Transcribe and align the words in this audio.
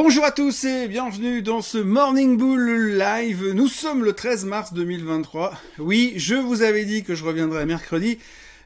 Bonjour 0.00 0.24
à 0.24 0.30
tous 0.30 0.62
et 0.62 0.86
bienvenue 0.86 1.42
dans 1.42 1.60
ce 1.60 1.76
Morning 1.76 2.36
Bull 2.36 2.96
Live. 2.96 3.50
Nous 3.52 3.66
sommes 3.66 4.04
le 4.04 4.12
13 4.12 4.44
mars 4.44 4.72
2023. 4.72 5.52
Oui, 5.80 6.12
je 6.14 6.36
vous 6.36 6.62
avais 6.62 6.84
dit 6.84 7.02
que 7.02 7.16
je 7.16 7.24
reviendrai 7.24 7.66
mercredi, 7.66 8.20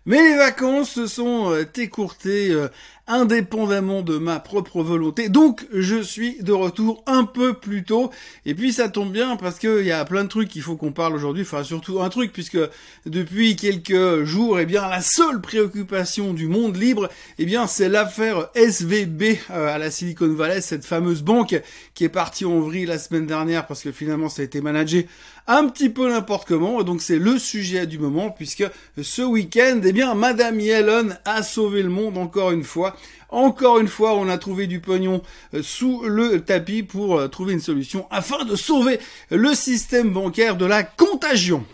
mais 0.04 0.22
les 0.22 0.36
vacances 0.36 0.90
se 0.90 1.06
sont 1.06 1.50
euh, 1.50 1.64
écourtées 1.76 2.50
euh, 2.50 2.68
indépendamment 3.08 4.02
de 4.02 4.16
ma 4.18 4.38
propre 4.38 4.82
volonté. 4.82 5.28
Donc 5.28 5.66
je 5.72 6.00
suis 6.00 6.42
de 6.42 6.52
retour 6.52 7.02
un 7.06 7.24
peu 7.24 7.54
plus 7.54 7.84
tôt. 7.84 8.10
Et 8.46 8.54
puis 8.54 8.72
ça 8.72 8.88
tombe 8.88 9.12
bien 9.12 9.36
parce 9.36 9.58
qu'il 9.58 9.84
y 9.84 9.92
a 9.92 10.04
plein 10.04 10.24
de 10.24 10.28
trucs 10.28 10.48
qu'il 10.48 10.62
faut 10.62 10.76
qu'on 10.76 10.92
parle 10.92 11.14
aujourd'hui. 11.14 11.42
Enfin 11.42 11.64
surtout 11.64 12.00
un 12.00 12.08
truc 12.08 12.32
puisque 12.32 12.58
depuis 13.06 13.56
quelques 13.56 14.24
jours, 14.24 14.60
eh 14.60 14.66
bien 14.66 14.88
la 14.88 15.00
seule 15.00 15.40
préoccupation 15.40 16.32
du 16.32 16.46
monde 16.46 16.76
libre, 16.76 17.08
eh 17.38 17.44
bien 17.44 17.66
c'est 17.66 17.88
l'affaire 17.88 18.48
SVB 18.54 19.38
euh, 19.50 19.74
à 19.74 19.78
la 19.78 19.90
Silicon 19.90 20.32
Valley, 20.32 20.60
cette 20.60 20.84
fameuse 20.84 21.22
banque 21.22 21.60
qui 21.94 22.04
est 22.04 22.08
partie 22.08 22.44
en 22.44 22.60
vrille 22.60 22.86
la 22.86 22.98
semaine 22.98 23.26
dernière 23.26 23.66
parce 23.66 23.82
que 23.82 23.92
finalement 23.92 24.28
ça 24.28 24.42
a 24.42 24.44
été 24.44 24.60
managé 24.60 25.08
un 25.46 25.66
petit 25.68 25.90
peu 25.90 26.08
n'importe 26.08 26.46
comment. 26.46 26.82
Donc 26.82 27.02
c'est 27.02 27.18
le 27.18 27.38
sujet 27.38 27.86
du 27.86 27.98
moment 27.98 28.30
puisque 28.30 28.64
ce 29.00 29.22
week-end, 29.22 29.80
eh 29.84 29.92
bien 29.92 30.14
Madame 30.14 30.60
Yellen 30.60 31.18
a 31.24 31.42
sauvé 31.42 31.82
le 31.82 31.88
monde 31.88 32.16
encore 32.16 32.52
une 32.52 32.64
fois. 32.64 32.91
Encore 33.28 33.78
une 33.78 33.88
fois, 33.88 34.14
on 34.14 34.28
a 34.28 34.36
trouvé 34.38 34.66
du 34.66 34.80
pognon 34.80 35.22
euh, 35.54 35.62
sous 35.62 36.02
le 36.04 36.40
tapis 36.42 36.82
pour 36.82 37.18
euh, 37.18 37.28
trouver 37.28 37.54
une 37.54 37.60
solution 37.60 38.06
afin 38.10 38.44
de 38.44 38.56
sauver 38.56 38.98
le 39.30 39.54
système 39.54 40.10
bancaire 40.10 40.56
de 40.56 40.66
la 40.66 40.82
contagion. 40.82 41.64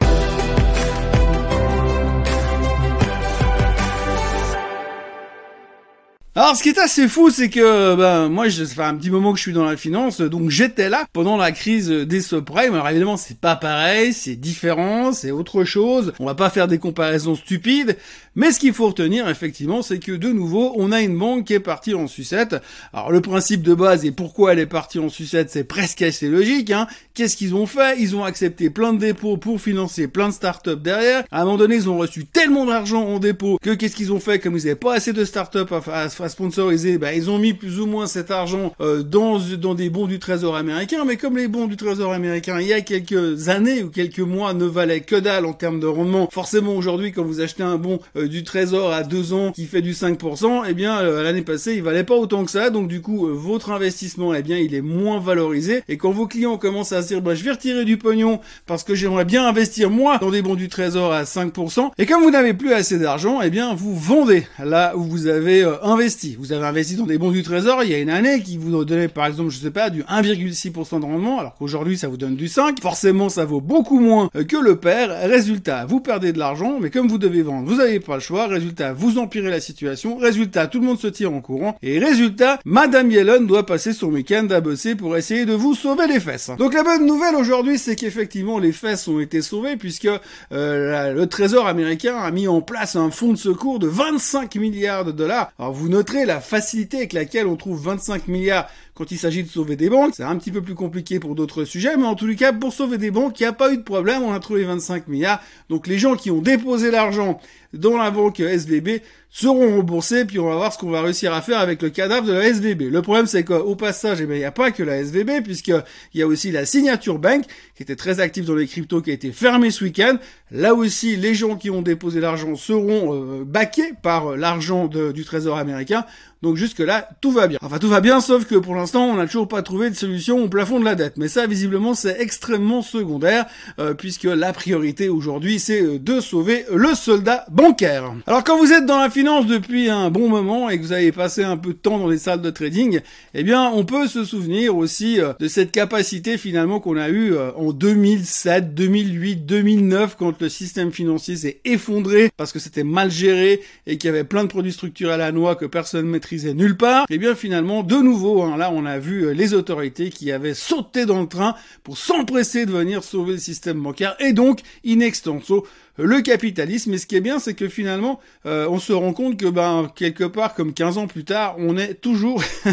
Alors, 6.40 6.54
ce 6.54 6.62
qui 6.62 6.68
est 6.68 6.78
assez 6.78 7.08
fou, 7.08 7.30
c'est 7.30 7.50
que 7.50 7.96
ben 7.96 8.28
moi, 8.28 8.48
ça 8.48 8.64
fait 8.64 8.82
un 8.82 8.94
petit 8.94 9.10
moment 9.10 9.32
que 9.32 9.38
je 9.38 9.42
suis 9.42 9.52
dans 9.52 9.64
la 9.64 9.76
finance, 9.76 10.20
donc 10.20 10.50
j'étais 10.50 10.88
là 10.88 11.04
pendant 11.12 11.36
la 11.36 11.50
crise 11.50 11.88
des 11.88 12.20
subprimes. 12.20 12.74
Alors 12.74 12.88
évidemment, 12.88 13.16
c'est 13.16 13.40
pas 13.40 13.56
pareil, 13.56 14.12
c'est 14.12 14.36
différent, 14.36 15.12
c'est 15.12 15.32
autre 15.32 15.64
chose. 15.64 16.12
On 16.20 16.26
va 16.26 16.36
pas 16.36 16.48
faire 16.48 16.68
des 16.68 16.78
comparaisons 16.78 17.34
stupides, 17.34 17.96
mais 18.36 18.52
ce 18.52 18.60
qu'il 18.60 18.72
faut 18.72 18.86
retenir 18.86 19.28
effectivement, 19.28 19.82
c'est 19.82 19.98
que 19.98 20.12
de 20.12 20.28
nouveau, 20.28 20.74
on 20.76 20.92
a 20.92 21.00
une 21.00 21.18
banque 21.18 21.46
qui 21.46 21.54
est 21.54 21.58
partie 21.58 21.94
en 21.94 22.06
sucette. 22.06 22.54
Alors 22.92 23.10
le 23.10 23.20
principe 23.20 23.62
de 23.62 23.74
base 23.74 24.04
et 24.04 24.12
pourquoi 24.12 24.52
elle 24.52 24.60
est 24.60 24.66
partie 24.66 25.00
en 25.00 25.08
sucette, 25.08 25.50
c'est 25.50 25.64
presque 25.64 26.02
assez 26.02 26.28
logique. 26.28 26.70
Hein. 26.70 26.86
Qu'est-ce 27.14 27.36
qu'ils 27.36 27.56
ont 27.56 27.66
fait? 27.66 27.96
Ils 27.98 28.14
ont 28.14 28.22
accepté 28.22 28.70
plein 28.70 28.92
de 28.92 29.00
dépôts 29.00 29.38
pour 29.38 29.60
financer 29.60 30.06
plein 30.06 30.28
de 30.28 30.34
startups 30.34 30.76
derrière. 30.76 31.24
À 31.32 31.40
un 31.40 31.44
moment 31.46 31.56
donné, 31.56 31.74
ils 31.74 31.90
ont 31.90 31.98
reçu 31.98 32.26
tellement 32.26 32.64
d'argent 32.64 33.02
en 33.02 33.18
dépôt 33.18 33.58
que 33.60 33.70
qu'est-ce 33.74 33.96
qu'ils 33.96 34.12
ont 34.12 34.20
fait? 34.20 34.38
Comme 34.38 34.56
ils 34.56 34.62
n'avaient 34.62 34.76
pas 34.76 34.94
assez 34.94 35.12
de 35.12 35.24
startups 35.24 35.66
à, 35.72 36.02
à 36.02 36.08
sponsoriser, 36.28 36.98
bah, 36.98 37.12
ils 37.14 37.30
ont 37.30 37.38
mis 37.38 37.52
plus 37.52 37.80
ou 37.80 37.86
moins 37.86 38.06
cet 38.06 38.30
argent 38.30 38.74
euh, 38.80 39.02
dans, 39.02 39.38
dans 39.38 39.74
des 39.74 39.90
bons 39.90 40.06
du 40.06 40.18
trésor 40.18 40.56
américain, 40.56 41.04
mais 41.06 41.16
comme 41.16 41.36
les 41.36 41.48
bons 41.48 41.66
du 41.66 41.76
trésor 41.76 42.12
américain, 42.12 42.58
il 42.60 42.66
y 42.66 42.72
a 42.72 42.80
quelques 42.80 43.48
années 43.48 43.82
ou 43.82 43.90
quelques 43.90 44.18
mois 44.18 44.54
ne 44.54 44.64
valaient 44.64 45.00
que 45.00 45.16
dalle 45.16 45.46
en 45.46 45.52
termes 45.52 45.80
de 45.80 45.86
rendement, 45.86 46.28
forcément 46.32 46.74
aujourd'hui 46.74 47.12
quand 47.12 47.22
vous 47.22 47.40
achetez 47.40 47.62
un 47.62 47.76
bon 47.76 48.00
euh, 48.16 48.28
du 48.28 48.44
trésor 48.44 48.92
à 48.92 49.02
deux 49.02 49.32
ans 49.32 49.52
qui 49.52 49.66
fait 49.66 49.82
du 49.82 49.92
5%, 49.92 50.64
eh 50.68 50.74
bien 50.74 50.98
euh, 51.00 51.22
l'année 51.22 51.42
passée 51.42 51.74
il 51.74 51.82
valait 51.82 52.04
pas 52.04 52.14
autant 52.14 52.44
que 52.44 52.50
ça, 52.50 52.70
donc 52.70 52.88
du 52.88 53.00
coup 53.00 53.28
votre 53.28 53.70
investissement 53.70 54.34
eh 54.34 54.42
bien 54.42 54.58
il 54.58 54.74
est 54.74 54.80
moins 54.80 55.20
valorisé, 55.20 55.82
et 55.88 55.96
quand 55.96 56.10
vos 56.10 56.26
clients 56.26 56.58
commencent 56.58 56.92
à 56.92 57.02
se 57.02 57.08
dire 57.08 57.22
bah, 57.22 57.34
je 57.34 57.44
vais 57.44 57.52
retirer 57.52 57.84
du 57.84 57.96
pognon 57.96 58.40
parce 58.66 58.84
que 58.84 58.94
j'aimerais 58.94 59.24
bien 59.24 59.46
investir 59.46 59.90
moi 59.90 60.18
dans 60.18 60.30
des 60.30 60.42
bons 60.42 60.54
du 60.54 60.68
trésor 60.68 61.12
à 61.12 61.24
5%, 61.24 61.90
et 61.98 62.06
comme 62.06 62.22
vous 62.22 62.30
n'avez 62.30 62.54
plus 62.54 62.72
assez 62.72 62.98
d'argent, 62.98 63.40
eh 63.42 63.50
bien 63.50 63.74
vous 63.74 63.96
vendez 63.96 64.46
là 64.58 64.96
où 64.96 65.04
vous 65.04 65.26
avez 65.26 65.62
investi 65.82 66.07
vous 66.38 66.52
avez 66.52 66.64
investi 66.64 66.96
dans 66.96 67.06
des 67.06 67.18
bons 67.18 67.30
du 67.30 67.42
trésor 67.42 67.82
il 67.84 67.90
y 67.90 67.94
a 67.94 67.98
une 67.98 68.08
année 68.10 68.40
qui 68.42 68.56
vous 68.56 68.84
donnait 68.84 69.08
par 69.08 69.26
exemple, 69.26 69.50
je 69.50 69.58
sais 69.58 69.70
pas, 69.70 69.90
du 69.90 70.02
1,6% 70.02 71.00
de 71.00 71.04
rendement, 71.04 71.38
alors 71.38 71.54
qu'aujourd'hui 71.54 71.98
ça 71.98 72.08
vous 72.08 72.16
donne 72.16 72.36
du 72.36 72.48
5. 72.48 72.80
Forcément, 72.80 73.28
ça 73.28 73.44
vaut 73.44 73.60
beaucoup 73.60 74.00
moins 74.00 74.28
que 74.28 74.56
le 74.56 74.76
père. 74.76 75.28
Résultat, 75.28 75.84
vous 75.86 76.00
perdez 76.00 76.32
de 76.32 76.38
l'argent, 76.38 76.78
mais 76.80 76.90
comme 76.90 77.08
vous 77.08 77.18
devez 77.18 77.42
vendre, 77.42 77.68
vous 77.68 77.76
n'avez 77.76 78.00
pas 78.00 78.14
le 78.14 78.20
choix. 78.20 78.46
Résultat, 78.46 78.92
vous 78.92 79.18
empirez 79.18 79.50
la 79.50 79.60
situation. 79.60 80.16
Résultat, 80.16 80.66
tout 80.66 80.80
le 80.80 80.86
monde 80.86 80.98
se 80.98 81.08
tire 81.08 81.32
en 81.32 81.40
courant. 81.40 81.76
Et 81.82 81.98
résultat, 81.98 82.58
Madame 82.64 83.10
Yellen 83.10 83.46
doit 83.46 83.66
passer 83.66 83.92
son 83.92 84.08
week-end 84.08 84.46
à 84.50 84.60
bosser 84.60 84.94
pour 84.94 85.16
essayer 85.16 85.44
de 85.44 85.52
vous 85.52 85.74
sauver 85.74 86.06
les 86.06 86.20
fesses. 86.20 86.50
Donc 86.58 86.74
la 86.74 86.82
bonne 86.82 87.06
nouvelle 87.06 87.34
aujourd'hui, 87.34 87.78
c'est 87.78 87.96
qu'effectivement 87.96 88.58
les 88.58 88.72
fesses 88.72 89.06
ont 89.08 89.20
été 89.20 89.42
sauvées 89.42 89.76
puisque 89.76 90.08
euh, 90.52 91.12
le 91.12 91.26
Trésor 91.26 91.66
américain 91.66 92.16
a 92.16 92.30
mis 92.30 92.48
en 92.48 92.60
place 92.60 92.96
un 92.96 93.10
fonds 93.10 93.32
de 93.32 93.38
secours 93.38 93.78
de 93.78 93.86
25 93.86 94.54
milliards 94.56 95.04
de 95.04 95.12
dollars. 95.12 95.52
Alors 95.58 95.72
vous 95.72 95.88
notez 95.98 96.24
la 96.26 96.40
facilité 96.40 96.98
avec 96.98 97.12
laquelle 97.12 97.48
on 97.48 97.56
trouve 97.56 97.82
25 97.82 98.28
milliards 98.28 98.68
quand 98.94 99.10
il 99.10 99.18
s'agit 99.18 99.42
de 99.42 99.48
sauver 99.48 99.74
des 99.74 99.90
banques. 99.90 100.14
C'est 100.16 100.22
un 100.22 100.36
petit 100.36 100.52
peu 100.52 100.62
plus 100.62 100.76
compliqué 100.76 101.18
pour 101.18 101.34
d'autres 101.34 101.64
sujets, 101.64 101.96
mais 101.96 102.06
en 102.06 102.14
tout 102.14 102.32
cas, 102.36 102.52
pour 102.52 102.72
sauver 102.72 102.98
des 102.98 103.10
banques, 103.10 103.38
il 103.40 103.42
n'y 103.42 103.48
a 103.48 103.52
pas 103.52 103.72
eu 103.72 103.78
de 103.78 103.82
problème, 103.82 104.22
on 104.22 104.32
a 104.32 104.38
trouvé 104.38 104.62
25 104.64 105.08
milliards. 105.08 105.42
Donc 105.68 105.88
les 105.88 105.98
gens 105.98 106.14
qui 106.14 106.30
ont 106.30 106.40
déposé 106.40 106.92
l'argent 106.92 107.40
dans 107.72 107.96
la 107.96 108.10
banque 108.10 108.40
SVB 108.40 109.00
seront 109.30 109.76
remboursés, 109.76 110.24
puis 110.24 110.38
on 110.38 110.48
va 110.48 110.56
voir 110.56 110.72
ce 110.72 110.78
qu'on 110.78 110.90
va 110.90 111.02
réussir 111.02 111.34
à 111.34 111.42
faire 111.42 111.58
avec 111.58 111.82
le 111.82 111.90
cadavre 111.90 112.26
de 112.26 112.32
la 112.32 112.46
SVB. 112.48 112.90
Le 112.90 113.02
problème, 113.02 113.26
c'est 113.26 113.44
qu'au 113.44 113.76
passage, 113.76 114.20
eh 114.20 114.24
il 114.24 114.30
n'y 114.30 114.44
a 114.44 114.50
pas 114.50 114.70
que 114.70 114.82
la 114.82 114.98
SVB, 114.98 115.42
puisqu'il 115.44 115.82
y 116.14 116.22
a 116.22 116.26
aussi 116.26 116.50
la 116.50 116.64
Signature 116.64 117.18
Bank, 117.18 117.44
qui 117.76 117.82
était 117.82 117.96
très 117.96 118.20
active 118.20 118.46
dans 118.46 118.54
les 118.54 118.66
cryptos, 118.66 119.02
qui 119.02 119.10
a 119.10 119.12
été 119.12 119.32
fermée 119.32 119.70
ce 119.70 119.84
week-end. 119.84 120.16
Là 120.50 120.74
aussi, 120.74 121.16
les 121.16 121.34
gens 121.34 121.56
qui 121.56 121.68
ont 121.68 121.82
déposé 121.82 122.20
l'argent 122.20 122.54
seront 122.54 123.14
euh, 123.14 123.44
baqués 123.44 123.92
par 124.02 124.36
l'argent 124.36 124.86
du 124.86 125.24
Trésor 125.24 125.58
américain. 125.58 126.06
Donc 126.40 126.56
jusque-là, 126.56 127.08
tout 127.20 127.32
va 127.32 127.48
bien. 127.48 127.58
Enfin, 127.62 127.78
tout 127.78 127.88
va 127.88 128.00
bien, 128.00 128.20
sauf 128.20 128.44
que 128.44 128.54
pour 128.54 128.76
l'instant, 128.76 129.06
on 129.06 129.16
n'a 129.16 129.26
toujours 129.26 129.48
pas 129.48 129.62
trouvé 129.62 129.90
de 129.90 129.96
solution 129.96 130.40
au 130.44 130.48
plafond 130.48 130.78
de 130.78 130.84
la 130.84 130.94
dette. 130.94 131.16
Mais 131.16 131.26
ça, 131.26 131.48
visiblement, 131.48 131.94
c'est 131.94 132.20
extrêmement 132.20 132.80
secondaire, 132.80 133.46
euh, 133.80 133.92
puisque 133.94 134.24
la 134.24 134.52
priorité 134.52 135.08
aujourd'hui, 135.08 135.58
c'est 135.58 135.82
euh, 135.82 135.98
de 135.98 136.20
sauver 136.20 136.64
le 136.72 136.94
soldat 136.94 137.44
bancaire. 137.50 138.12
Alors 138.26 138.44
quand 138.44 138.56
vous 138.56 138.72
êtes 138.72 138.86
dans 138.86 138.98
la 138.98 139.10
finance 139.10 139.46
depuis 139.46 139.88
un 139.88 140.10
bon 140.10 140.28
moment 140.28 140.70
et 140.70 140.78
que 140.78 140.84
vous 140.84 140.92
avez 140.92 141.10
passé 141.10 141.42
un 141.42 141.56
peu 141.56 141.70
de 141.70 141.78
temps 141.78 141.98
dans 141.98 142.08
les 142.08 142.18
salles 142.18 142.40
de 142.40 142.50
trading, 142.50 143.00
eh 143.34 143.42
bien, 143.42 143.70
on 143.74 143.84
peut 143.84 144.06
se 144.06 144.24
souvenir 144.24 144.76
aussi 144.76 145.20
euh, 145.20 145.32
de 145.40 145.48
cette 145.48 145.72
capacité 145.72 146.38
finalement 146.38 146.78
qu'on 146.78 146.96
a 146.96 147.08
eue 147.08 147.36
en 147.56 147.72
2007, 147.72 148.74
2008, 148.74 149.44
2009, 149.44 150.16
quand 150.16 150.40
le 150.40 150.48
système 150.48 150.92
financier 150.92 151.36
s'est 151.36 151.60
effondré 151.64 152.30
parce 152.36 152.52
que 152.52 152.60
c'était 152.60 152.84
mal 152.84 153.10
géré 153.10 153.60
et 153.86 153.98
qu'il 153.98 154.08
y 154.08 154.10
avait 154.10 154.24
plein 154.24 154.44
de 154.44 154.48
produits 154.48 154.72
structurés 154.72 155.20
à 155.20 155.32
noix 155.32 155.56
que 155.56 155.66
personne 155.66 156.06
ne 156.06 156.10
maîtrisait 156.10 156.27
nulle 156.54 156.76
part. 156.76 157.04
Et 157.10 157.14
eh 157.14 157.18
bien 157.18 157.34
finalement, 157.34 157.82
de 157.82 157.96
nouveau, 157.96 158.42
hein, 158.42 158.56
là 158.56 158.70
on 158.72 158.84
a 158.84 158.98
vu 158.98 159.26
euh, 159.26 159.30
les 159.32 159.54
autorités 159.54 160.10
qui 160.10 160.32
avaient 160.32 160.54
sauté 160.54 161.06
dans 161.06 161.20
le 161.20 161.28
train 161.28 161.54
pour 161.82 161.98
s'empresser 161.98 162.66
de 162.66 162.72
venir 162.72 163.04
sauver 163.04 163.32
le 163.32 163.38
système 163.38 163.80
bancaire 163.80 164.16
et 164.20 164.32
donc 164.32 164.60
in 164.86 165.00
extenso 165.00 165.66
le 165.98 166.20
capitalisme. 166.20 166.94
Et 166.94 166.98
ce 166.98 167.06
qui 167.06 167.16
est 167.16 167.20
bien, 167.20 167.38
c'est 167.38 167.54
que 167.54 167.68
finalement, 167.68 168.20
euh, 168.46 168.68
on 168.70 168.78
se 168.78 168.92
rend 168.92 169.12
compte 169.12 169.36
que, 169.36 169.46
ben, 169.46 169.90
quelque 169.94 170.24
part, 170.24 170.54
comme 170.54 170.72
15 170.72 170.98
ans 170.98 171.06
plus 171.06 171.24
tard, 171.24 171.56
on 171.58 171.76
est 171.76 171.94
toujours 171.94 172.42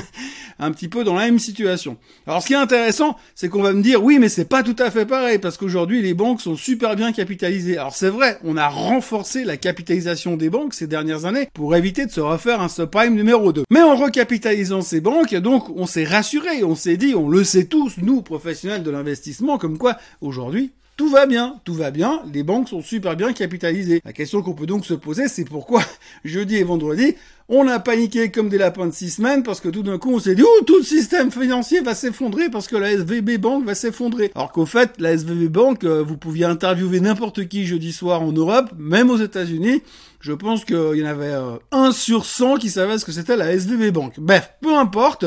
un 0.60 0.72
petit 0.72 0.88
peu 0.88 1.04
dans 1.04 1.16
la 1.16 1.26
même 1.26 1.40
situation. 1.40 1.98
Alors, 2.28 2.42
ce 2.42 2.48
qui 2.48 2.54
est 2.54 2.58
intéressant, 2.58 3.18
c'est 3.36 3.50
qu'on 3.50 3.62
va 3.62 3.74
me 3.74 3.82
dire, 3.82 4.04
oui, 4.04 4.20
mais 4.20 4.30
c'est 4.30 4.46
pas 4.46 4.64
tout 4.64 4.76
à 4.80 4.92
fait 4.92 5.06
pareil, 5.06 5.40
parce 5.40 5.58
qu'aujourd'hui, 5.58 6.02
les 6.02 6.14
banques 6.14 6.42
sont 6.42 6.56
super 6.56 6.96
bien 6.96 7.12
capitalisées. 7.12 7.78
Alors, 7.78 7.96
c'est 7.96 8.10
vrai, 8.10 8.40
on 8.44 8.58
a 8.58 8.68
renforcé 8.68 9.44
la 9.44 9.58
capitalisation 9.58 10.38
des 10.38 10.50
banques 10.50 10.74
ces 10.74 10.88
dernières 10.88 11.26
années 11.26 11.50
pour 11.54 11.76
éviter 11.76 12.06
de 12.06 12.12
se 12.12 12.22
refaire 12.22 12.62
un 12.62 12.70
subprime 12.70 13.16
numéro 13.16 13.52
2. 13.52 13.64
Mais 13.70 13.82
en 13.82 13.96
recapitalisant 13.96 14.82
ces 14.82 15.02
banques, 15.02 15.36
donc, 15.36 15.70
on 15.76 15.86
s'est 15.86 16.06
rassuré, 16.06 16.64
on 16.64 16.76
s'est 16.76 16.98
dit, 16.98 17.16
on 17.16 17.30
le 17.30 17.44
sait 17.44 17.66
tous, 17.66 17.96
nous, 18.02 18.22
professionnels 18.22 18.84
de 18.84 18.92
l'investissement, 18.92 19.58
comme 19.58 19.78
quoi, 19.78 19.98
aujourd'hui, 20.22 20.72
tout 20.98 21.10
va 21.10 21.26
bien, 21.26 21.60
tout 21.66 21.74
va 21.74 21.92
bien, 21.92 22.22
les 22.34 22.44
banques 22.44 22.70
sont 22.70 22.82
super 22.82 23.16
bien 23.18 23.34
capitalisées. 23.34 24.02
La 24.06 24.14
question 24.14 24.42
qu'on 24.42 24.54
peut 24.54 24.66
donc 24.66 24.86
se 24.86 24.94
poser, 24.94 25.28
c'est 25.28 25.44
pourquoi 25.44 25.82
jeudi 26.24 26.56
et 26.56 26.64
vendredi, 26.64 27.16
on 27.50 27.68
a 27.68 27.80
paniqué 27.80 28.32
comme 28.32 28.50
des 28.50 28.58
lapins 28.58 28.88
de 28.88 28.94
six 28.94 29.12
semaines 29.12 29.44
parce 29.44 29.60
que 29.60 29.70
tout 29.70 29.84
d'un 29.84 29.98
coup 29.98 30.14
on 30.14 30.20
s'est 30.20 30.36
dit 30.36 30.44
oh 30.44 30.64
tout 30.66 30.78
le 30.78 30.84
système 30.84 31.32
financier 31.32 31.82
va 31.82 31.94
s'effondrer 31.94 32.50
parce 32.50 32.68
que 32.68 32.76
la 32.76 32.92
SVB 32.92 33.38
Bank 33.38 33.66
va 33.66 33.76
s'effondrer. 33.76 34.32
Alors 34.36 34.52
qu'au 34.52 34.66
fait 34.66 34.92
la 35.00 35.12
SVB 35.12 35.52
Bank, 35.52 35.84
euh, 35.84 36.02
vous 36.02 36.18
pouviez 36.18 36.46
interviewer 36.46 37.02
n'importe 37.02 37.48
qui 37.48 37.66
jeudi 37.66 37.92
soir 37.92 38.22
en 38.22 38.32
Europe, 38.32 38.72
même 38.78 39.10
aux 39.10 39.18
États-Unis. 39.18 39.84
Je 40.22 40.34
pense 40.34 40.66
qu'il 40.66 40.96
y 40.96 41.04
en 41.04 41.10
avait 41.10 41.26
euh, 41.26 41.58
un 41.72 41.92
sur 41.92 42.26
100 42.26 42.56
qui 42.56 42.70
savait 42.70 42.98
ce 42.98 43.06
que 43.06 43.12
c'était 43.12 43.38
la 43.38 43.52
SVB 43.52 43.92
Bank. 43.92 44.14
Bref, 44.18 44.54
peu 44.62 44.76
importe. 44.76 45.26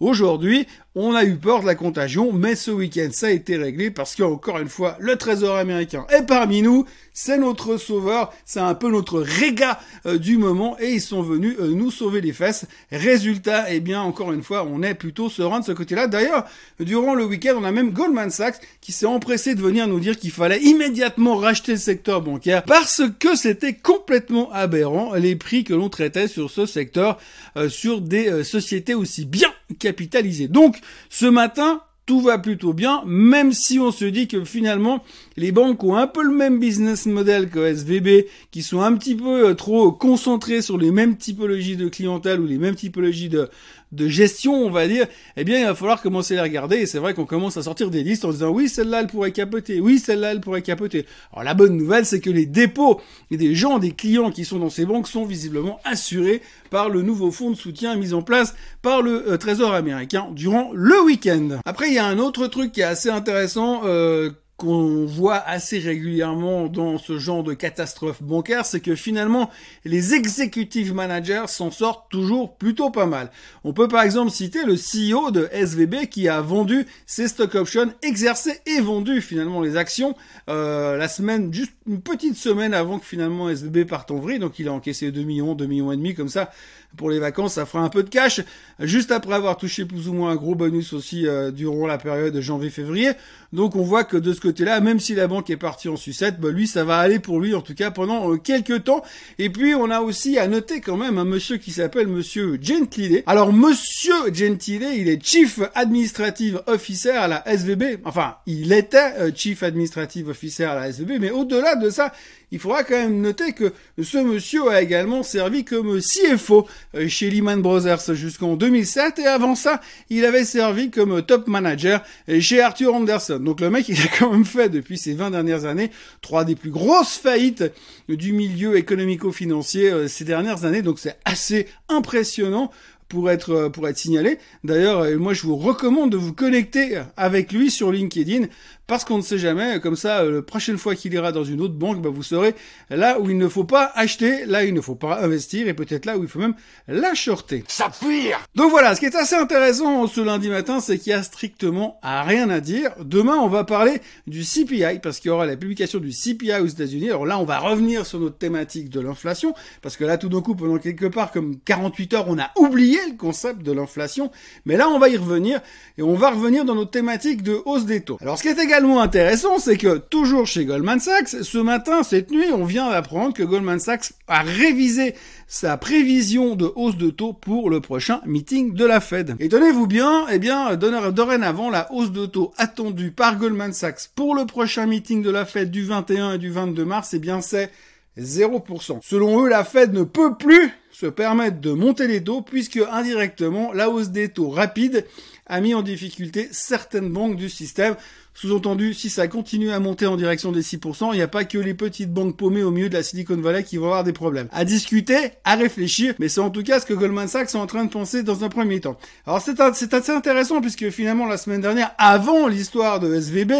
Aujourd'hui, 0.00 0.66
on 0.94 1.14
a 1.14 1.24
eu 1.24 1.36
peur 1.36 1.60
de 1.60 1.66
la 1.66 1.74
contagion, 1.74 2.32
mais 2.32 2.56
ce 2.56 2.70
week-end, 2.70 3.10
ça 3.12 3.26
a 3.26 3.30
été 3.30 3.58
réglé 3.58 3.90
parce 3.90 4.16
qu'encore 4.16 4.58
une 4.58 4.70
fois, 4.70 4.96
le 4.98 5.16
Trésor 5.16 5.56
américain 5.56 6.06
est 6.08 6.26
parmi 6.26 6.62
nous. 6.62 6.86
C'est 7.12 7.36
notre 7.36 7.76
sauveur, 7.76 8.32
c'est 8.46 8.60
un 8.60 8.74
peu 8.74 8.90
notre 8.90 9.20
réga 9.20 9.78
euh, 10.06 10.16
du 10.16 10.38
moment 10.38 10.78
et 10.80 10.92
ils 10.92 11.02
sont 11.02 11.20
venus 11.20 11.54
euh, 11.60 11.68
nous 11.74 11.90
sauver 11.90 12.22
les 12.22 12.32
fesses. 12.32 12.64
Résultat, 12.90 13.66
eh 13.70 13.80
bien, 13.80 14.00
encore 14.00 14.32
une 14.32 14.42
fois, 14.42 14.64
on 14.64 14.82
est 14.82 14.94
plutôt 14.94 15.28
serein 15.28 15.60
de 15.60 15.66
ce 15.66 15.72
côté-là. 15.72 16.06
D'ailleurs, 16.06 16.46
durant 16.80 17.14
le 17.14 17.26
week-end, 17.26 17.56
on 17.58 17.64
a 17.64 17.70
même 17.70 17.90
Goldman 17.90 18.30
Sachs 18.30 18.62
qui 18.80 18.92
s'est 18.92 19.04
empressé 19.04 19.54
de 19.54 19.60
venir 19.60 19.86
nous 19.86 20.00
dire 20.00 20.18
qu'il 20.18 20.30
fallait 20.30 20.62
immédiatement 20.62 21.36
racheter 21.36 21.72
le 21.72 21.78
secteur 21.78 22.22
bancaire 22.22 22.62
parce 22.62 23.02
que 23.18 23.36
c'était 23.36 23.74
complètement 23.74 24.50
aberrant 24.50 25.12
les 25.12 25.36
prix 25.36 25.62
que 25.62 25.74
l'on 25.74 25.90
traitait 25.90 26.26
sur 26.26 26.50
ce 26.50 26.64
secteur, 26.64 27.18
euh, 27.58 27.68
sur 27.68 28.00
des 28.00 28.42
sociétés 28.44 28.94
aussi 28.94 29.26
bien 29.26 29.52
capitalisé. 29.78 30.48
Donc, 30.48 30.78
ce 31.08 31.26
matin, 31.26 31.82
tout 32.10 32.20
va 32.20 32.38
plutôt 32.38 32.72
bien, 32.72 33.04
même 33.06 33.52
si 33.52 33.78
on 33.78 33.92
se 33.92 34.04
dit 34.04 34.26
que 34.26 34.44
finalement, 34.44 35.04
les 35.36 35.52
banques 35.52 35.84
ont 35.84 35.94
un 35.94 36.08
peu 36.08 36.24
le 36.24 36.34
même 36.34 36.58
business 36.58 37.06
model 37.06 37.48
que 37.50 37.64
SVB, 37.64 38.26
qui 38.50 38.64
sont 38.64 38.80
un 38.80 38.94
petit 38.94 39.14
peu 39.14 39.50
euh, 39.50 39.54
trop 39.54 39.92
concentrés 39.92 40.60
sur 40.60 40.76
les 40.76 40.90
mêmes 40.90 41.16
typologies 41.16 41.76
de 41.76 41.88
clientèle 41.88 42.40
ou 42.40 42.46
les 42.46 42.58
mêmes 42.58 42.74
typologies 42.74 43.28
de, 43.28 43.48
de 43.92 44.08
gestion, 44.08 44.54
on 44.54 44.70
va 44.70 44.86
dire, 44.86 45.06
eh 45.36 45.44
bien, 45.44 45.58
il 45.58 45.66
va 45.66 45.74
falloir 45.74 46.00
commencer 46.02 46.34
à 46.34 46.36
les 46.36 46.48
regarder. 46.48 46.76
Et 46.76 46.86
c'est 46.86 46.98
vrai 46.98 47.14
qu'on 47.14 47.26
commence 47.26 47.56
à 47.56 47.62
sortir 47.62 47.90
des 47.90 48.02
listes 48.02 48.24
en 48.24 48.30
disant 48.30 48.50
oui, 48.50 48.68
celle-là, 48.68 49.00
elle 49.00 49.06
pourrait 49.06 49.32
capoter. 49.32 49.80
Oui, 49.80 49.98
celle-là, 49.98 50.32
elle 50.32 50.40
pourrait 50.40 50.62
capoter. 50.62 51.06
Alors, 51.32 51.44
la 51.44 51.54
bonne 51.54 51.76
nouvelle, 51.76 52.06
c'est 52.06 52.20
que 52.20 52.30
les 52.30 52.46
dépôts 52.46 53.00
des 53.30 53.54
gens, 53.54 53.78
des 53.78 53.92
clients 53.92 54.30
qui 54.30 54.44
sont 54.44 54.58
dans 54.58 54.70
ces 54.70 54.86
banques 54.86 55.08
sont 55.08 55.24
visiblement 55.24 55.80
assurés 55.84 56.42
par 56.70 56.88
le 56.88 57.02
nouveau 57.02 57.30
fonds 57.30 57.50
de 57.50 57.56
soutien 57.56 57.96
mis 57.96 58.14
en 58.14 58.22
place 58.22 58.54
par 58.82 59.02
le 59.02 59.30
euh, 59.30 59.36
Trésor 59.36 59.74
américain 59.74 60.28
durant 60.32 60.70
le 60.72 61.00
week-end. 61.02 61.60
Après, 61.64 61.88
il 61.88 61.94
y 61.94 61.98
a 61.98 62.06
un 62.06 62.18
autre 62.18 62.46
truc 62.46 62.72
qui 62.72 62.80
est 62.80 62.84
assez 62.84 63.10
intéressant, 63.10 63.82
euh, 63.84 64.30
qu'on 64.60 65.06
voit 65.06 65.38
assez 65.38 65.78
régulièrement 65.78 66.66
dans 66.66 66.98
ce 66.98 67.18
genre 67.18 67.42
de 67.42 67.54
catastrophe 67.54 68.22
bancaire, 68.22 68.66
c'est 68.66 68.80
que 68.80 68.94
finalement, 68.94 69.48
les 69.86 70.12
executive 70.12 70.92
managers 70.92 71.44
s'en 71.46 71.70
sortent 71.70 72.10
toujours 72.10 72.56
plutôt 72.56 72.90
pas 72.90 73.06
mal. 73.06 73.30
On 73.64 73.72
peut 73.72 73.88
par 73.88 74.02
exemple 74.02 74.30
citer 74.30 74.58
le 74.66 74.74
CEO 74.74 75.30
de 75.30 75.48
SVB 75.50 76.08
qui 76.10 76.28
a 76.28 76.42
vendu 76.42 76.84
ses 77.06 77.28
stock 77.28 77.54
options, 77.54 77.90
exercé 78.02 78.60
et 78.66 78.82
vendu 78.82 79.22
finalement 79.22 79.62
les 79.62 79.78
actions 79.78 80.14
euh, 80.50 80.98
la 80.98 81.08
semaine, 81.08 81.54
juste 81.54 81.72
une 81.86 82.02
petite 82.02 82.36
semaine 82.36 82.74
avant 82.74 82.98
que 82.98 83.06
finalement 83.06 83.48
SVB 83.48 83.86
parte 83.86 84.10
en 84.10 84.18
vrille, 84.18 84.40
donc 84.40 84.58
il 84.58 84.68
a 84.68 84.74
encaissé 84.74 85.10
2 85.10 85.22
millions, 85.22 85.54
2 85.54 85.64
millions 85.64 85.90
et 85.90 85.96
demi 85.96 86.14
comme 86.14 86.28
ça 86.28 86.50
pour 86.96 87.10
les 87.10 87.18
vacances, 87.18 87.54
ça 87.54 87.66
fera 87.66 87.82
un 87.82 87.88
peu 87.88 88.02
de 88.02 88.08
cash. 88.08 88.40
Juste 88.80 89.10
après 89.10 89.34
avoir 89.34 89.56
touché 89.56 89.84
plus 89.84 90.08
ou 90.08 90.12
moins 90.12 90.30
un 90.32 90.36
gros 90.36 90.54
bonus 90.54 90.92
aussi 90.92 91.26
euh, 91.26 91.50
durant 91.50 91.86
la 91.86 91.98
période 91.98 92.38
janvier-février. 92.40 93.12
Donc 93.52 93.76
on 93.76 93.82
voit 93.82 94.04
que 94.04 94.16
de 94.16 94.32
ce 94.32 94.40
côté-là, 94.50 94.80
même 94.80 94.98
si 94.98 95.14
la 95.14 95.28
banque 95.28 95.48
est 95.50 95.56
partie 95.56 95.88
en 95.88 95.96
sucette, 95.96 96.40
bah 96.40 96.50
lui 96.50 96.66
ça 96.66 96.82
va 96.82 96.98
aller 96.98 97.20
pour 97.20 97.38
lui 97.38 97.54
en 97.54 97.60
tout 97.60 97.74
cas 97.74 97.92
pendant 97.92 98.32
euh, 98.32 98.36
quelques 98.36 98.82
temps. 98.82 99.04
Et 99.38 99.48
puis 99.48 99.76
on 99.76 99.90
a 99.90 100.00
aussi 100.00 100.38
à 100.38 100.48
noter 100.48 100.80
quand 100.80 100.96
même 100.96 101.18
un 101.18 101.24
monsieur 101.24 101.56
qui 101.56 101.70
s'appelle 101.70 102.08
Monsieur 102.08 102.58
Gentile. 102.60 103.22
Alors 103.26 103.52
Monsieur 103.52 104.32
Gentile, 104.34 104.86
il 104.96 105.08
est 105.08 105.24
Chief 105.24 105.60
Administrative 105.76 106.62
Officer 106.66 107.10
à 107.10 107.28
la 107.28 107.46
SVB. 107.48 108.00
Enfin, 108.04 108.38
il 108.46 108.72
était 108.72 109.12
euh, 109.18 109.30
Chief 109.32 109.62
Administrative 109.62 110.30
Officer 110.30 110.64
à 110.64 110.74
la 110.74 110.88
SVB, 110.88 111.20
mais 111.20 111.30
au-delà 111.30 111.76
de 111.76 111.88
ça, 111.90 112.12
il 112.52 112.58
faudra 112.58 112.82
quand 112.82 112.96
même 112.96 113.20
noter 113.20 113.52
que 113.52 113.72
ce 114.02 114.18
monsieur 114.18 114.68
a 114.68 114.82
également 114.82 115.22
servi 115.22 115.64
comme 115.64 116.00
CFO 116.00 116.66
euh, 116.94 117.08
chez 117.08 117.30
Lehman 117.30 117.62
Brothers 117.62 118.14
jusqu'en 118.14 118.56
2007 118.56 119.20
et 119.20 119.26
avant 119.26 119.54
ça, 119.54 119.80
il 120.08 120.24
avait 120.24 120.44
servi 120.44 120.90
comme 120.90 121.22
top 121.22 121.46
manager 121.46 122.02
chez 122.40 122.60
Arthur 122.60 122.94
Anderson. 122.94 123.38
Donc 123.40 123.60
le 123.60 123.70
mec, 123.70 123.88
il 123.88 124.00
a 124.00 124.06
quand 124.18 124.32
même 124.32 124.44
fait 124.44 124.68
depuis 124.68 124.98
ces 124.98 125.14
20 125.14 125.30
dernières 125.30 125.64
années 125.64 125.90
trois 126.22 126.44
des 126.44 126.56
plus 126.56 126.70
grosses 126.70 127.16
faillites 127.16 127.64
du 128.08 128.32
milieu 128.32 128.76
économico-financier 128.76 129.90
euh, 129.90 130.08
ces 130.08 130.24
dernières 130.24 130.64
années. 130.64 130.82
Donc 130.82 130.98
c'est 130.98 131.16
assez 131.24 131.68
impressionnant 131.88 132.70
pour 133.08 133.30
être 133.30 133.50
euh, 133.50 133.68
pour 133.68 133.88
être 133.88 133.98
signalé. 133.98 134.38
D'ailleurs, 134.64 135.06
moi 135.18 135.34
je 135.34 135.42
vous 135.42 135.56
recommande 135.56 136.10
de 136.10 136.16
vous 136.16 136.32
connecter 136.32 137.00
avec 137.16 137.52
lui 137.52 137.70
sur 137.70 137.92
LinkedIn 137.92 138.46
parce 138.90 139.04
qu'on 139.04 139.18
ne 139.18 139.22
sait 139.22 139.38
jamais, 139.38 139.78
comme 139.78 139.94
ça, 139.94 140.22
euh, 140.22 140.32
la 140.32 140.42
prochaine 140.42 140.76
fois 140.76 140.96
qu'il 140.96 141.14
ira 141.14 141.30
dans 141.30 141.44
une 141.44 141.60
autre 141.60 141.74
banque, 141.74 142.02
bah, 142.02 142.08
vous 142.12 142.24
saurez 142.24 142.56
là 142.90 143.20
où 143.20 143.30
il 143.30 143.38
ne 143.38 143.46
faut 143.46 143.62
pas 143.62 143.92
acheter, 143.94 144.44
là 144.46 144.64
où 144.64 144.66
il 144.66 144.74
ne 144.74 144.80
faut 144.80 144.96
pas 144.96 145.22
investir, 145.22 145.68
et 145.68 145.74
peut-être 145.74 146.06
là 146.06 146.18
où 146.18 146.24
il 146.24 146.28
faut 146.28 146.40
même 146.40 146.56
la 146.88 147.14
shorter. 147.14 147.62
Ça 147.68 147.88
pire 147.88 148.44
Donc 148.56 148.72
voilà, 148.72 148.96
ce 148.96 149.00
qui 149.00 149.06
est 149.06 149.14
assez 149.14 149.36
intéressant 149.36 150.08
ce 150.08 150.20
lundi 150.20 150.48
matin, 150.48 150.80
c'est 150.80 150.98
qu'il 150.98 151.10
y 151.10 151.12
a 151.12 151.22
strictement 151.22 152.00
rien 152.02 152.50
à 152.50 152.58
dire. 152.58 152.90
Demain, 153.00 153.36
on 153.36 153.46
va 153.46 153.62
parler 153.62 154.02
du 154.26 154.42
CPI, 154.42 154.98
parce 155.00 155.20
qu'il 155.20 155.28
y 155.28 155.32
aura 155.32 155.46
la 155.46 155.56
publication 155.56 156.00
du 156.00 156.10
CPI 156.10 156.54
aux 156.60 156.66
États-Unis. 156.66 157.10
Alors 157.10 157.26
là, 157.26 157.38
on 157.38 157.44
va 157.44 157.60
revenir 157.60 158.04
sur 158.04 158.18
notre 158.18 158.38
thématique 158.38 158.90
de 158.90 158.98
l'inflation, 158.98 159.54
parce 159.82 159.96
que 159.96 160.02
là, 160.02 160.18
tout 160.18 160.28
d'un 160.28 160.40
coup, 160.40 160.56
pendant 160.56 160.78
quelque 160.78 161.06
part, 161.06 161.30
comme 161.30 161.60
48 161.64 162.14
heures, 162.14 162.24
on 162.26 162.40
a 162.40 162.50
oublié 162.56 162.98
le 163.08 163.16
concept 163.16 163.62
de 163.62 163.70
l'inflation. 163.70 164.32
Mais 164.64 164.76
là, 164.76 164.88
on 164.88 164.98
va 164.98 165.10
y 165.10 165.16
revenir, 165.16 165.60
et 165.96 166.02
on 166.02 166.14
va 166.14 166.30
revenir 166.30 166.64
dans 166.64 166.74
notre 166.74 166.90
thématique 166.90 167.44
de 167.44 167.62
hausse 167.66 167.84
des 167.84 168.00
taux. 168.00 168.18
Alors, 168.20 168.36
ce 168.36 168.42
qui 168.42 168.48
est 168.48 168.58
également 168.58 168.79
intéressant, 168.88 169.58
c'est 169.58 169.76
que 169.76 169.98
toujours 169.98 170.46
chez 170.46 170.64
Goldman 170.64 171.00
Sachs, 171.00 171.28
ce 171.28 171.58
matin, 171.58 172.02
cette 172.02 172.30
nuit, 172.30 172.50
on 172.52 172.64
vient 172.64 172.90
d'apprendre 172.90 173.34
que 173.34 173.42
Goldman 173.42 173.78
Sachs 173.78 174.12
a 174.26 174.42
révisé 174.42 175.14
sa 175.46 175.76
prévision 175.76 176.54
de 176.54 176.70
hausse 176.74 176.96
de 176.96 177.10
taux 177.10 177.32
pour 177.32 177.70
le 177.70 177.80
prochain 177.80 178.20
meeting 178.24 178.74
de 178.74 178.84
la 178.84 179.00
Fed. 179.00 179.36
Et 179.38 179.48
tenez-vous 179.48 179.86
bien, 179.86 180.26
eh 180.30 180.38
bien, 180.38 180.76
dorénavant, 180.76 181.70
la 181.70 181.92
hausse 181.92 182.12
de 182.12 182.26
taux 182.26 182.52
attendue 182.56 183.10
par 183.10 183.36
Goldman 183.36 183.72
Sachs 183.72 184.10
pour 184.14 184.34
le 184.34 184.46
prochain 184.46 184.86
meeting 184.86 185.22
de 185.22 185.30
la 185.30 185.44
Fed 185.44 185.70
du 185.70 185.84
21 185.84 186.34
et 186.34 186.38
du 186.38 186.50
22 186.50 186.84
mars, 186.84 187.12
eh 187.14 187.18
bien, 187.18 187.40
c'est 187.40 187.70
0%. 188.18 189.00
Selon 189.02 189.44
eux, 189.44 189.48
la 189.48 189.64
Fed 189.64 189.92
ne 189.92 190.04
peut 190.04 190.34
plus 190.36 190.72
se 190.90 191.06
permettre 191.06 191.60
de 191.60 191.72
monter 191.72 192.06
les 192.06 192.22
taux 192.22 192.42
puisque 192.42 192.80
indirectement, 192.90 193.72
la 193.72 193.90
hausse 193.90 194.10
des 194.10 194.28
taux 194.28 194.50
rapide 194.50 195.06
a 195.46 195.60
mis 195.60 195.74
en 195.74 195.82
difficulté 195.82 196.48
certaines 196.52 197.10
banques 197.10 197.36
du 197.36 197.48
système. 197.48 197.96
Sous-entendu, 198.40 198.94
si 198.94 199.10
ça 199.10 199.28
continue 199.28 199.70
à 199.70 199.80
monter 199.80 200.06
en 200.06 200.16
direction 200.16 200.50
des 200.50 200.62
6%, 200.62 201.10
il 201.12 201.16
n'y 201.16 201.20
a 201.20 201.28
pas 201.28 201.44
que 201.44 201.58
les 201.58 201.74
petites 201.74 202.10
banques 202.10 202.38
paumées 202.38 202.62
au 202.62 202.70
milieu 202.70 202.88
de 202.88 202.94
la 202.94 203.02
Silicon 203.02 203.36
Valley 203.36 203.64
qui 203.64 203.76
vont 203.76 203.84
avoir 203.84 204.02
des 204.02 204.14
problèmes. 204.14 204.48
À 204.50 204.64
discuter, 204.64 205.32
à 205.44 205.56
réfléchir, 205.56 206.14
mais 206.18 206.30
c'est 206.30 206.40
en 206.40 206.48
tout 206.48 206.62
cas 206.62 206.80
ce 206.80 206.86
que 206.86 206.94
Goldman 206.94 207.28
Sachs 207.28 207.54
est 207.54 207.58
en 207.58 207.66
train 207.66 207.84
de 207.84 207.90
penser 207.90 208.22
dans 208.22 208.42
un 208.42 208.48
premier 208.48 208.80
temps. 208.80 208.96
Alors 209.26 209.42
c'est 209.42 209.60
assez 209.92 210.10
intéressant 210.10 210.62
puisque 210.62 210.88
finalement 210.88 211.26
la 211.26 211.36
semaine 211.36 211.60
dernière, 211.60 211.90
avant 211.98 212.48
l'histoire 212.48 212.98
de 212.98 213.14
SVB, 213.14 213.52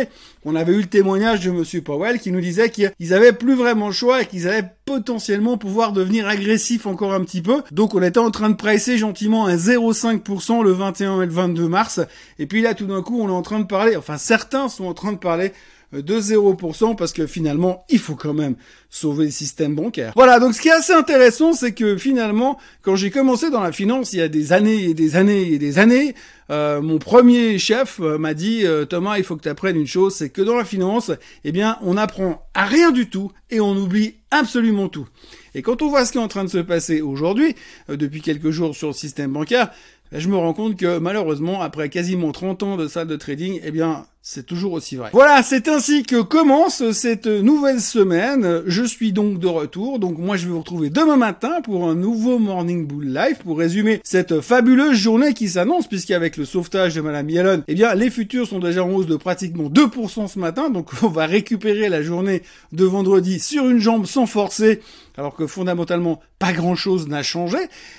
on 0.47 0.57
avait 0.57 0.73
eu 0.73 0.81
le 0.81 0.87
témoignage 0.87 1.45
de 1.45 1.51
Monsieur 1.51 1.83
Powell 1.83 2.19
qui 2.19 2.33
nous 2.33 2.41
disait 2.41 2.71
qu'ils 2.71 3.13
avaient 3.13 3.35
plus 3.35 3.57
vraiment 3.57 3.89
le 3.89 3.93
choix 3.93 4.23
et 4.23 4.27
qu'ils 4.27 4.49
allaient 4.49 4.73
potentiellement 4.87 5.59
pouvoir 5.59 5.93
devenir 5.93 6.27
agressifs 6.27 6.87
encore 6.87 7.13
un 7.13 7.21
petit 7.21 7.43
peu. 7.43 7.63
Donc 7.71 7.95
on 7.95 8.03
était 8.03 8.19
en 8.19 8.31
train 8.31 8.49
de 8.49 8.55
presser 8.55 8.97
gentiment 8.97 9.47
un 9.47 9.57
0,5% 9.57 10.65
le 10.65 10.73
21 10.73 11.21
et 11.21 11.27
le 11.27 11.33
22 11.33 11.69
mars. 11.69 12.01
Et 12.39 12.47
puis 12.47 12.63
là 12.63 12.73
tout 12.73 12.87
d'un 12.87 13.03
coup 13.03 13.21
on 13.21 13.29
est 13.29 13.33
en 13.33 13.43
train 13.43 13.61
de 13.61 13.67
parler, 13.67 13.95
enfin 13.95 14.17
certains 14.17 14.70
sont 14.71 14.87
en 14.87 14.95
train 14.95 15.13
de 15.13 15.19
parler 15.19 15.53
de 15.93 16.21
0% 16.21 16.95
parce 16.95 17.13
que 17.13 17.27
finalement, 17.27 17.85
il 17.89 17.99
faut 17.99 18.15
quand 18.15 18.33
même 18.33 18.55
sauver 18.91 19.25
le 19.27 19.31
système 19.31 19.75
bancaire. 19.75 20.13
Voilà, 20.15 20.39
donc 20.39 20.55
ce 20.55 20.61
qui 20.61 20.69
est 20.69 20.73
assez 20.73 20.93
intéressant, 20.93 21.53
c'est 21.53 21.73
que 21.73 21.97
finalement, 21.97 22.59
quand 22.83 22.95
j'ai 22.95 23.11
commencé 23.11 23.51
dans 23.51 23.61
la 23.61 23.73
finance 23.73 24.13
il 24.13 24.21
y 24.21 24.23
a 24.23 24.29
des 24.29 24.53
années 24.53 24.85
et 24.85 24.95
des 24.95 25.17
années 25.17 25.53
et 25.53 25.59
des 25.59 25.79
années, 25.79 26.15
euh, 26.51 26.81
mon 26.81 26.99
premier 26.99 27.59
chef 27.59 27.99
euh, 28.01 28.19
m'a 28.19 28.35
dit 28.35 28.65
euh, 28.65 28.85
Thomas, 28.85 29.19
il 29.19 29.25
faut 29.25 29.37
que 29.37 29.43
tu 29.43 29.49
apprennes 29.49 29.77
une 29.77 29.87
chose, 29.87 30.15
c'est 30.15 30.31
que 30.31 30.43
dans 30.43 30.57
la 30.57 30.65
finance, 30.65 31.11
eh 31.45 31.53
bien, 31.53 31.77
on 31.83 31.97
apprend 31.97 32.47
à 32.55 32.67
rien 32.67 32.93
du 32.93 33.09
tout 33.09 33.33
et 33.51 33.61
on 33.61 33.77
oublie 33.77 34.15
absolument 34.31 34.89
tout. 34.89 35.09
Et 35.55 35.63
quand 35.63 35.83
on 35.83 35.89
voit 35.89 36.05
ce 36.05 36.13
qui 36.13 36.19
est 36.19 36.23
en 36.23 36.29
train 36.29 36.45
de 36.45 36.51
se 36.51 36.59
passer 36.59 37.01
aujourd'hui, 37.01 37.57
depuis 37.89 38.21
quelques 38.21 38.51
jours 38.51 38.77
sur 38.77 38.89
le 38.89 38.95
système 38.95 39.33
bancaire, 39.33 39.71
je 40.13 40.29
me 40.29 40.37
rends 40.37 40.55
compte 40.55 40.77
que 40.77 40.99
malheureusement, 40.99 41.63
après 41.63 41.89
quasiment 41.89 42.31
30 42.31 42.63
ans 42.63 42.77
de 42.77 42.87
salle 42.87 43.09
de 43.09 43.17
trading, 43.17 43.61
eh 43.65 43.71
bien, 43.73 44.07
c'est 44.23 44.45
toujours 44.45 44.75
aussi 44.75 44.97
vrai. 44.97 45.09
Voilà, 45.15 45.43
c'est 45.43 45.67
ainsi 45.67 46.03
que 46.03 46.21
commence 46.21 46.91
cette 46.93 47.27
nouvelle 47.27 47.81
semaine. 47.81 48.63
Je 48.67 48.83
suis 48.83 49.13
donc 49.13 49.39
de 49.39 49.47
retour. 49.47 49.99
Donc 49.99 50.19
moi, 50.19 50.37
je 50.37 50.45
vais 50.45 50.53
vous 50.53 50.59
retrouver 50.59 50.91
demain 50.91 51.17
matin 51.17 51.63
pour 51.63 51.89
un 51.89 51.95
nouveau 51.95 52.39
Morning 52.39 52.87
Bull 52.87 53.15
Live 53.15 53.39
pour 53.39 53.57
résumer 53.57 54.03
cette 54.05 54.43
fabuleuse 54.43 54.99
journée 54.99 55.33
qui 55.33 55.49
s'annonce 55.49 55.87
puisqu'avec 55.87 56.37
le 56.37 56.45
sauvetage 56.45 56.95
de 56.95 57.01
Madame 57.01 57.31
Yellen, 57.31 57.65
eh 57.67 57.75
bien, 57.75 57.95
les 57.95 58.11
futurs 58.11 58.47
sont 58.47 58.59
déjà 58.59 58.85
en 58.85 58.91
hausse 58.91 59.07
de 59.07 59.17
pratiquement 59.17 59.71
2% 59.71 60.29
ce 60.29 60.39
matin. 60.39 60.69
Donc 60.69 60.91
on 61.03 61.09
va 61.09 61.25
récupérer 61.25 61.89
la 61.89 62.03
journée 62.03 62.43
de 62.73 62.85
vendredi 62.85 63.41
sur 63.41 63.71
une 63.71 63.79
jambe 63.79 64.05
sans 64.05 64.27
forcer 64.27 64.81
alors 65.21 65.35
que 65.35 65.47
fondamentalement 65.47 66.21
pas 66.39 66.53
grand 66.53 66.75
chose 66.75 67.07
n'a 67.07 67.23
changé. 67.23 67.59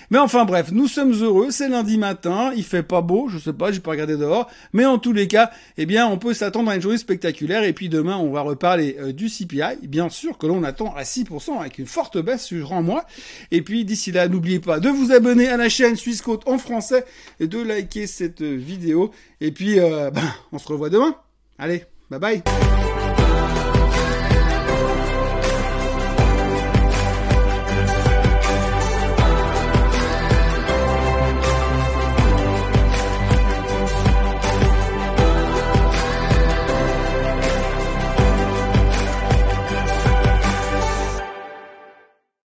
Mais 0.09 0.17
enfin 0.17 0.45
bref, 0.45 0.71
nous 0.71 0.87
sommes 0.87 1.13
heureux, 1.13 1.51
c'est 1.51 1.69
lundi 1.69 1.97
matin, 1.97 2.51
il 2.55 2.63
fait 2.63 2.83
pas 2.83 3.01
beau, 3.01 3.29
je 3.29 3.37
sais 3.37 3.53
pas, 3.53 3.71
j'ai 3.71 3.79
pas 3.79 3.91
regardé 3.91 4.17
dehors, 4.17 4.49
mais 4.73 4.85
en 4.85 4.97
tous 4.97 5.13
les 5.13 5.27
cas, 5.27 5.51
eh 5.77 5.85
bien 5.85 6.07
on 6.11 6.17
peut 6.17 6.33
s'attendre 6.33 6.69
à 6.69 6.75
une 6.75 6.81
journée 6.81 6.97
spectaculaire 6.97 7.63
et 7.63 7.73
puis 7.73 7.89
demain 7.89 8.17
on 8.17 8.31
va 8.31 8.41
reparler 8.41 8.97
euh, 8.99 9.13
du 9.13 9.29
CPI, 9.29 9.87
bien 9.87 10.09
sûr 10.09 10.37
que 10.37 10.45
l'on 10.45 10.63
attend 10.63 10.93
à 10.95 11.03
6% 11.03 11.59
avec 11.59 11.79
une 11.79 11.87
forte 11.87 12.17
baisse 12.17 12.45
sur 12.45 12.73
un 12.73 12.81
mois. 12.81 13.05
Et 13.51 13.61
puis 13.61 13.85
d'ici 13.85 14.11
là, 14.11 14.27
n'oubliez 14.27 14.59
pas 14.59 14.79
de 14.79 14.89
vous 14.89 15.11
abonner 15.11 15.47
à 15.47 15.57
la 15.57 15.69
chaîne 15.69 15.95
Suisse 15.95 16.21
Côte 16.21 16.47
en 16.47 16.57
français 16.57 17.05
et 17.39 17.47
de 17.47 17.59
liker 17.59 18.07
cette 18.07 18.41
vidéo. 18.41 19.11
Et 19.39 19.51
puis 19.51 19.79
euh, 19.79 20.11
ben, 20.13 20.33
on 20.51 20.59
se 20.59 20.67
revoit 20.67 20.89
demain. 20.89 21.15
Allez, 21.57 21.85
bye 22.09 22.19
bye 22.19 22.80